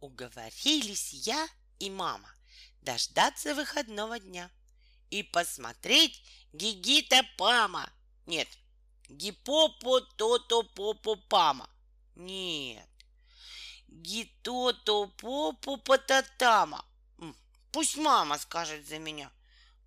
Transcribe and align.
Уговорились 0.00 1.12
я 1.12 1.48
и 1.78 1.90
мама 1.90 2.32
дождаться 2.82 3.54
выходного 3.54 4.18
дня 4.18 4.50
и 5.10 5.22
посмотреть 5.22 6.22
Гигита 6.52 7.22
Пама. 7.36 7.90
Нет, 8.26 8.48
Гипопо 9.08 10.00
Тото 10.16 10.62
Попо 10.62 11.16
Пама. 11.16 11.68
Нет, 12.14 12.88
Гитото 13.88 15.06
Попо 15.16 15.76
Пататама. 15.76 16.84
Пусть 17.72 17.96
мама 17.96 18.38
скажет 18.38 18.86
за 18.86 18.98
меня. 18.98 19.30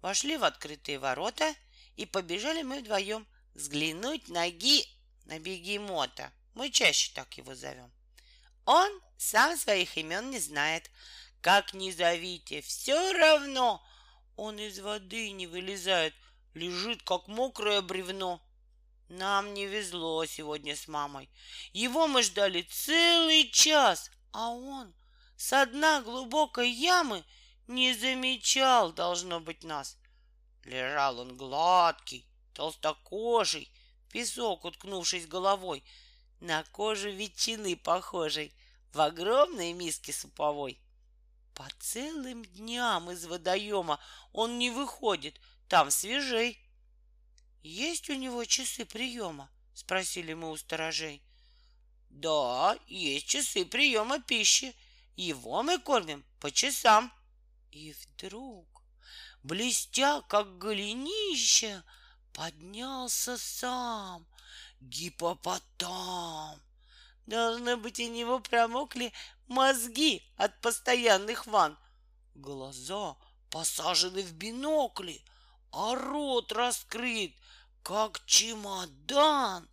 Вошли 0.02 0.38
в 0.38 0.44
открытые 0.44 1.00
ворота 1.00 1.56
и 1.96 2.06
побежали 2.06 2.62
мы 2.64 2.80
вдвоем 2.80 3.28
взглянуть 3.54 4.30
на 4.30 4.50
ги... 4.50 4.88
на 5.26 5.40
бегемота. 5.40 6.32
Мы 6.54 6.70
чаще 6.70 7.12
так 7.14 7.38
его 7.38 7.56
зовем. 7.56 7.92
Он 8.66 9.02
сам 9.18 9.58
своих 9.58 9.98
имен 9.98 10.30
не 10.30 10.40
знает. 10.40 10.90
Как 11.42 11.74
ни 11.74 11.92
зовите, 11.92 12.62
все 12.62 13.14
равно 13.14 13.84
он 14.36 14.60
из 14.60 14.80
воды 14.80 15.32
не 15.32 15.48
вылезает, 15.48 16.14
лежит, 16.54 17.02
как 17.04 17.28
мокрое 17.28 17.82
бревно. 17.82 18.42
Нам 19.10 19.54
не 19.54 19.66
везло 19.66 20.26
сегодня 20.26 20.76
с 20.76 20.88
мамой. 20.88 21.30
Его 21.74 22.08
мы 22.08 22.24
ждали 22.24 22.62
целый 22.62 23.50
час, 23.50 24.10
а 24.32 24.50
он 24.50 24.94
со 25.36 25.66
дна 25.66 26.02
глубокой 26.02 26.70
ямы 26.70 27.26
не 27.68 27.94
замечал, 27.94 28.94
должно 28.94 29.40
быть, 29.40 29.64
нас. 29.64 29.98
Лежал 30.64 31.20
он 31.20 31.36
гладкий, 31.36 32.26
толстокожий, 32.54 33.72
песок, 34.12 34.66
уткнувшись 34.66 35.28
головой, 35.28 35.84
на 36.42 36.64
кожу 36.64 37.10
ветчины 37.10 37.76
похожей, 37.76 38.54
в 38.92 39.00
огромной 39.00 39.74
миске 39.74 40.12
суповой. 40.12 40.82
По 41.54 41.68
целым 41.80 42.44
дням 42.44 43.12
из 43.12 43.26
водоема 43.26 44.00
он 44.34 44.58
не 44.58 44.72
выходит, 44.72 45.40
там 45.68 45.92
свежей. 45.92 46.60
Есть 47.62 48.10
у 48.10 48.16
него 48.16 48.44
часы 48.44 48.86
приема? 48.86 49.50
Спросили 49.74 50.34
мы 50.34 50.52
у 50.52 50.58
сторожей. 50.58 51.22
Да, 52.10 52.78
есть 52.88 53.28
часы 53.28 53.64
приема 53.64 54.20
пищи. 54.20 54.76
Его 55.16 55.62
мы 55.62 55.80
кормим 55.80 56.26
по 56.40 56.52
часам. 56.52 57.14
И 57.70 57.94
вдруг, 57.94 58.84
блестя, 59.44 60.22
как 60.24 60.58
голенище, 60.58 61.84
поднялся 62.34 63.38
сам 63.38 64.28
гипопотам. 64.82 66.62
Должно 67.26 67.78
быть, 67.78 68.00
у 68.00 68.08
него 68.08 68.40
промокли 68.40 69.14
мозги 69.48 70.24
от 70.38 70.60
постоянных 70.62 71.48
ванн. 71.48 71.78
Глаза 72.36 73.16
посажены 73.50 74.24
в 74.24 74.34
бинокли, 74.34 75.24
а 75.72 75.96
рот 75.96 76.52
раскрыт, 76.52 77.34
как 77.84 78.26
чемодан. 78.26 79.70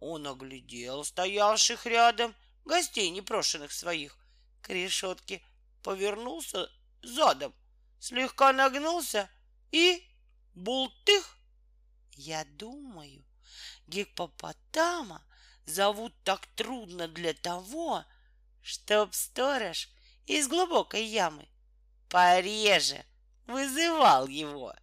Он 0.00 0.26
оглядел 0.26 1.04
стоявших 1.04 1.86
рядом 1.86 2.34
гостей 2.64 3.10
непрошенных 3.10 3.72
своих 3.72 4.16
к 4.60 4.70
решетке, 4.70 5.42
повернулся 5.82 6.70
задом, 7.02 7.54
слегка 7.98 8.52
нагнулся 8.52 9.30
и 9.70 10.06
бултых. 10.54 11.36
Я 12.12 12.44
думаю, 12.44 13.24
гиппопотама 13.86 15.22
зовут 15.66 16.14
так 16.24 16.46
трудно 16.56 17.08
для 17.08 17.34
того, 17.34 18.04
чтоб 18.62 19.14
сторож 19.14 19.88
из 20.26 20.48
глубокой 20.48 21.04
ямы 21.04 21.48
пореже 22.08 23.04
вызывал 23.46 24.26
его. 24.28 24.74